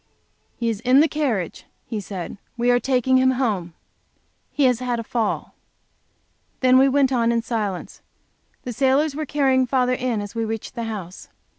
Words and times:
"He 0.57 0.67
is 0.67 0.79
in 0.79 0.99
the 0.99 1.07
carriage," 1.07 1.65
he 1.85 1.99
said. 2.01 2.39
"We 2.57 2.71
are 2.71 2.79
taking 2.79 3.17
him 3.17 3.33
home. 3.37 3.75
He 4.49 4.63
has 4.63 4.79
had 4.79 4.99
a 4.99 5.03
fall." 5.03 5.53
Then 6.61 6.79
we 6.79 6.89
went 6.89 7.11
on 7.11 7.31
in 7.31 7.43
silence. 7.43 8.01
The 8.63 8.73
sailors 8.73 9.13
were 9.15 9.27
carrying 9.27 9.67
father 9.67 9.93
in 9.93 10.19
as 10.19 10.33
we 10.33 10.43
reached 10.43 10.73
the 10.73 10.85
house. 10.85 11.29